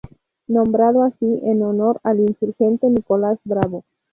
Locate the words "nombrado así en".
0.47-1.61